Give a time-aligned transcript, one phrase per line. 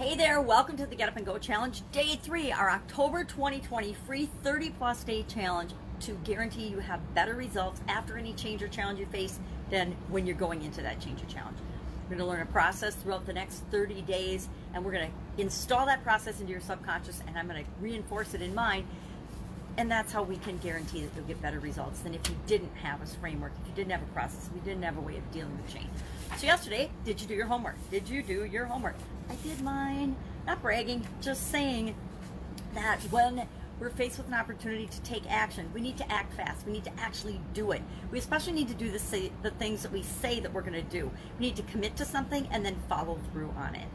[0.00, 3.92] Hey there, welcome to the Get Up and Go Challenge, day three, our October 2020
[4.06, 8.68] free 30 plus day challenge to guarantee you have better results after any change or
[8.68, 11.58] challenge you face than when you're going into that change or challenge.
[12.04, 15.42] We're going to learn a process throughout the next 30 days, and we're going to
[15.42, 18.86] install that process into your subconscious, and I'm going to reinforce it in mind.
[19.80, 22.76] And that's how we can guarantee that you'll get better results than if you didn't
[22.82, 25.16] have a framework, if you didn't have a process, if you didn't have a way
[25.16, 25.88] of dealing with change.
[26.36, 27.76] So yesterday, did you do your homework?
[27.90, 28.96] Did you do your homework?
[29.30, 30.16] I did mine.
[30.46, 31.94] Not bragging, just saying
[32.74, 33.48] that when
[33.80, 36.66] we're faced with an opportunity to take action, we need to act fast.
[36.66, 37.80] We need to actually do it.
[38.10, 40.74] We especially need to do the, say, the things that we say that we're going
[40.74, 41.10] to do.
[41.38, 43.88] We need to commit to something and then follow through on it.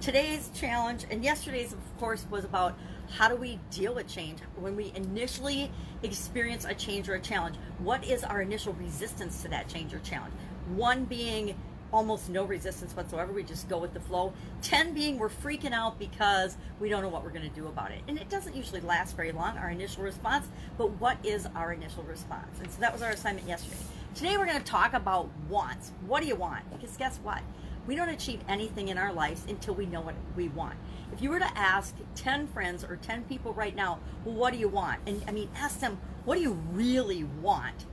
[0.00, 2.78] Today's challenge and yesterday's, of course, was about
[3.10, 5.70] how do we deal with change when we initially
[6.02, 7.56] experience a change or a challenge.
[7.78, 10.34] What is our initial resistance to that change or challenge?
[10.74, 11.56] One being
[11.92, 13.32] almost no resistance whatsoever.
[13.32, 14.32] We just go with the flow.
[14.62, 17.90] 10 being we're freaking out because we don't know what we're going to do about
[17.90, 18.02] it.
[18.06, 22.02] And it doesn't usually last very long, our initial response, but what is our initial
[22.02, 22.60] response?
[22.60, 23.78] And so that was our assignment yesterday.
[24.14, 25.92] Today we're going to talk about wants.
[26.06, 26.68] What do you want?
[26.70, 27.40] Because guess what?
[27.86, 30.74] We don't achieve anything in our lives until we know what we want.
[31.12, 34.58] If you were to ask 10 friends or 10 people right now, well, what do
[34.58, 35.00] you want?
[35.06, 37.86] And I mean, ask them, what do you really want?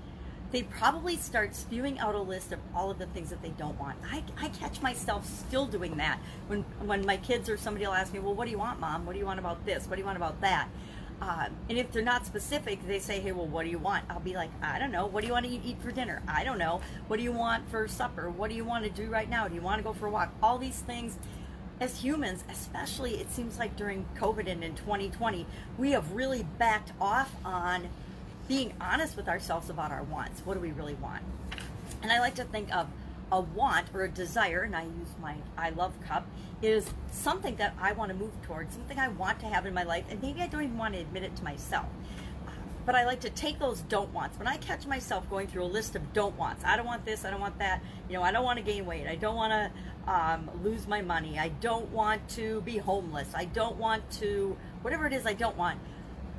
[0.54, 3.78] they probably start spewing out a list of all of the things that they don't
[3.80, 3.98] want.
[4.10, 8.14] I, I catch myself still doing that when when my kids or somebody will ask
[8.14, 9.04] me, well, what do you want, mom?
[9.08, 9.88] What do you want about this?
[9.88, 10.70] What do you want about that?
[11.22, 14.04] Uh, and if they're not specific, they say, hey, well, what do you want?
[14.10, 15.06] I'll be like, I don't know.
[15.06, 16.22] What do you want to eat for dinner?
[16.28, 16.82] I don't know.
[17.08, 18.30] What do you want for supper?
[18.30, 19.48] What do you want to do right now?
[19.48, 20.34] Do you want to go for a walk?
[20.42, 21.18] All these things
[21.80, 25.46] as humans, especially it seems like during COVID and in 2020,
[25.78, 27.90] we have really backed off on
[28.48, 30.42] being honest with ourselves about our wants.
[30.46, 31.24] What do we really want?
[32.02, 32.88] And I like to think of
[33.34, 36.28] a want or a desire, and I use my I love cup,
[36.62, 39.84] is something that I want to move towards, something I want to have in my
[39.84, 41.88] life, and maybe I don't even want to admit it to myself.
[42.86, 44.38] But I like to take those don't wants.
[44.38, 47.26] When I catch myself going through a list of don't wants, I don't want this,
[47.26, 49.52] I don't want that, you know, I don't want to gain weight, I don't want
[49.52, 54.56] to um, lose my money, I don't want to be homeless, I don't want to,
[54.84, 55.80] whatever it is I don't want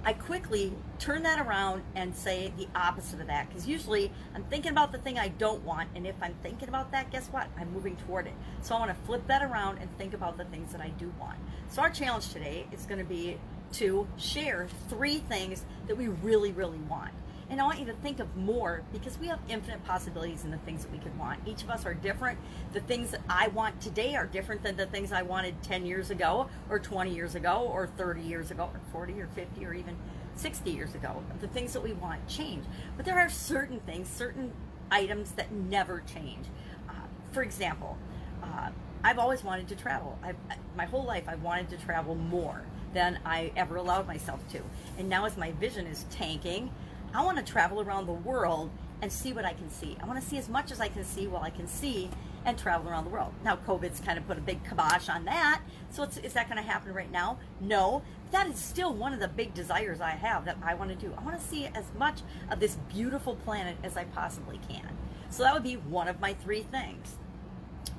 [0.06, 4.70] I quickly turn that around and say the opposite of that because usually I'm thinking
[4.70, 7.48] about the thing I don't want, and if I'm thinking about that, guess what?
[7.58, 8.34] I'm moving toward it.
[8.60, 11.10] So I want to flip that around and think about the things that I do
[11.18, 11.38] want.
[11.70, 13.38] So our challenge today is going to be
[13.72, 17.12] to share three things that we really, really want.
[17.50, 20.58] And I want you to think of more because we have infinite possibilities in the
[20.58, 21.40] things that we could want.
[21.46, 22.38] Each of us are different.
[22.72, 26.10] The things that I want today are different than the things I wanted 10 years
[26.10, 29.96] ago, or 20 years ago, or 30 years ago, or 40 or 50, or even
[30.36, 31.22] 60 years ago.
[31.40, 32.64] The things that we want change.
[32.96, 34.52] But there are certain things, certain
[34.90, 36.46] items that never change.
[36.88, 36.92] Uh,
[37.32, 37.98] for example,
[38.42, 38.70] uh,
[39.02, 40.18] I've always wanted to travel.
[40.22, 40.36] I've,
[40.76, 42.62] my whole life, I've wanted to travel more
[42.94, 44.60] than I ever allowed myself to.
[44.98, 46.70] And now, as my vision is tanking,
[47.14, 48.70] I want to travel around the world
[49.00, 49.96] and see what I can see.
[50.02, 52.10] I want to see as much as I can see while I can see
[52.44, 53.32] and travel around the world.
[53.44, 55.62] Now, COVID's kind of put a big kibosh on that.
[55.90, 57.38] So, is that going to happen right now?
[57.60, 58.02] No.
[58.32, 61.14] That is still one of the big desires I have that I want to do.
[61.16, 62.20] I want to see as much
[62.50, 64.88] of this beautiful planet as I possibly can.
[65.30, 67.16] So, that would be one of my three things.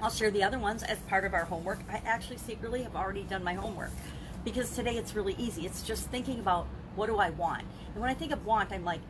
[0.02, 1.80] I'll share the other ones as part of our homework.
[1.90, 3.92] I actually secretly have already done my homework
[4.44, 5.66] because today it's really easy.
[5.66, 7.64] It's just thinking about what do I want?
[7.94, 9.02] And when I think of want, I'm like,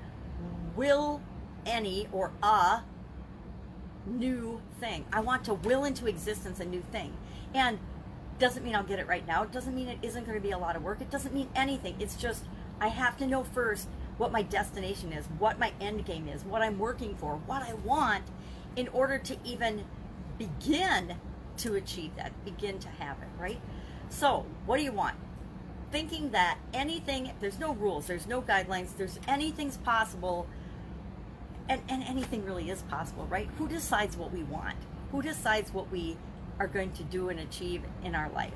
[0.75, 1.21] will
[1.65, 2.81] any or a
[4.05, 5.05] new thing.
[5.11, 7.13] I want to will into existence a new thing.
[7.53, 7.79] And
[8.37, 9.43] doesn't mean I'll get it right now.
[9.43, 11.01] It doesn't mean it isn't going to be a lot of work.
[11.01, 11.95] It doesn't mean anything.
[11.99, 12.45] It's just
[12.79, 16.61] I have to know first what my destination is, what my end game is, what
[16.61, 18.23] I'm working for, what I want
[18.75, 19.85] in order to even
[20.37, 21.15] begin
[21.57, 23.59] to achieve that, begin to have it, right?
[24.09, 25.15] So, what do you want?
[25.95, 30.45] Thinking that anything, there's no rules, there's no guidelines, there's anything's possible,
[31.69, 33.47] and, and anything really is possible, right?
[33.57, 34.75] Who decides what we want?
[35.13, 36.17] Who decides what we
[36.59, 38.51] are going to do and achieve in our life?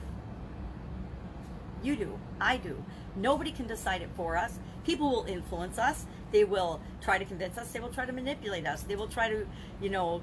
[1.82, 2.20] You do.
[2.42, 2.84] I do.
[3.16, 4.60] Nobody can decide it for us.
[4.84, 6.08] People will influence us.
[6.34, 7.72] They will try to convince us.
[7.72, 8.84] They will try to manipulate us.
[8.84, 9.48] They will try to,
[9.82, 10.22] you know,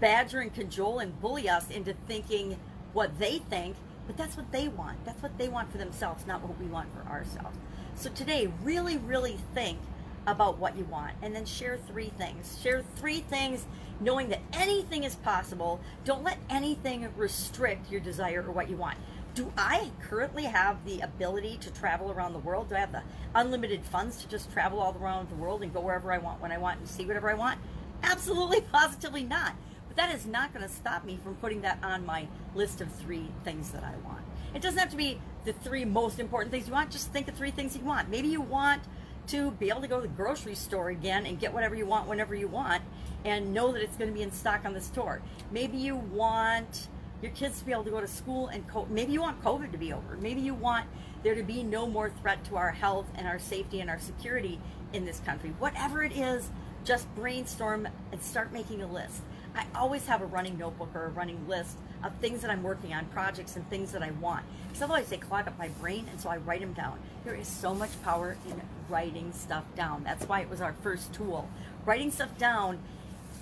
[0.00, 2.58] badger and cajole and bully us into thinking
[2.92, 3.74] what they think
[4.12, 5.02] but that's what they want.
[5.06, 7.56] That's what they want for themselves, not what we want for ourselves.
[7.94, 9.78] So today, really, really think
[10.26, 12.60] about what you want and then share three things.
[12.62, 13.64] Share three things
[14.00, 15.80] knowing that anything is possible.
[16.04, 18.98] Don't let anything restrict your desire or what you want.
[19.34, 22.68] Do I currently have the ability to travel around the world?
[22.68, 23.02] Do I have the
[23.34, 26.52] unlimited funds to just travel all around the world and go wherever I want when
[26.52, 27.58] I want and see whatever I want?
[28.02, 29.54] Absolutely, positively not.
[29.94, 32.90] But that is not going to stop me from putting that on my list of
[32.90, 34.22] three things that I want.
[34.54, 36.90] It doesn't have to be the three most important things you want.
[36.90, 38.08] Just think of three things you want.
[38.08, 38.82] Maybe you want
[39.26, 42.08] to be able to go to the grocery store again and get whatever you want
[42.08, 42.82] whenever you want
[43.26, 45.20] and know that it's going to be in stock on the store.
[45.50, 46.88] Maybe you want
[47.20, 49.72] your kids to be able to go to school and co- maybe you want COVID
[49.72, 50.16] to be over.
[50.16, 50.86] Maybe you want
[51.22, 54.58] there to be no more threat to our health and our safety and our security
[54.94, 55.52] in this country.
[55.58, 56.50] Whatever it is,
[56.82, 59.20] just brainstorm and start making a list.
[59.54, 62.94] I always have a running notebook or a running list of things that I'm working
[62.94, 64.44] on, projects and things that I want.
[64.68, 66.98] Because otherwise they clog up my brain, and so I write them down.
[67.24, 70.04] There is so much power in writing stuff down.
[70.04, 71.48] That's why it was our first tool.
[71.84, 72.78] Writing stuff down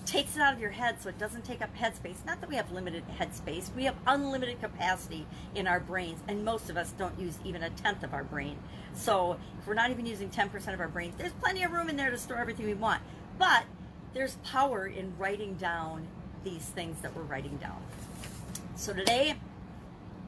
[0.07, 2.25] takes it out of your head so it doesn't take up headspace.
[2.27, 6.71] Not that we have limited headspace, we have unlimited capacity in our brains, and most
[6.71, 8.59] of us don't use even a tenth of our brain.
[8.95, 11.97] So if we're not even using 10% of our brain, there's plenty of room in
[11.97, 13.03] there to store everything we want.
[13.39, 13.65] But
[14.15, 16.07] there's power in writing down
[16.45, 17.81] these things that we're writing down.
[18.77, 19.35] So today,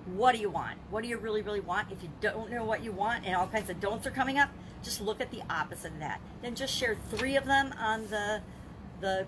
[0.06, 0.78] what do you want?
[0.90, 1.90] What do you really, really want?
[1.90, 4.50] If you don't know what you want and all kinds of don'ts are coming up,
[4.82, 6.20] just look at the opposite of that.
[6.42, 8.40] Then just share three of them on the
[9.00, 9.26] the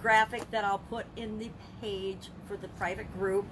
[0.00, 1.50] graphic that I'll put in the
[1.80, 3.46] page for the private group.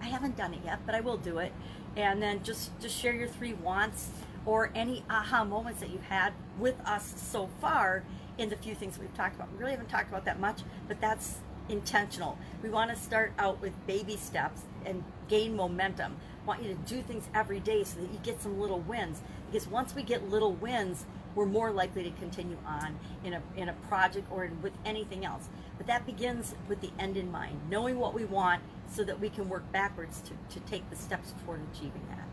[0.00, 1.52] I haven't done it yet, but I will do it.
[1.96, 4.10] And then just just share your three wants
[4.46, 8.04] or any aha moments that you've had with us so far
[8.38, 9.52] in the few things we've talked about.
[9.52, 11.38] We really haven't talked about that much, but that's
[11.68, 12.38] intentional.
[12.62, 16.16] We want to start out with baby steps and gain momentum.
[16.46, 19.20] want you to do things every day so that you get some little wins.
[19.50, 21.04] Because once we get little wins,
[21.34, 25.24] we're more likely to continue on in a, in a project or in, with anything
[25.24, 25.48] else.
[25.76, 29.28] But that begins with the end in mind, knowing what we want so that we
[29.28, 32.26] can work backwards to, to take the steps toward achieving that.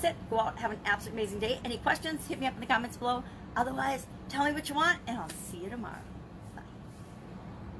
[0.00, 0.30] That's it.
[0.30, 1.58] Go out, have an absolutely amazing day.
[1.64, 3.24] Any questions, hit me up in the comments below.
[3.56, 5.96] Otherwise, tell me what you want, and I'll see you tomorrow.